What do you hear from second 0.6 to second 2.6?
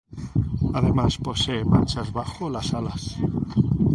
Además posee manchas bajo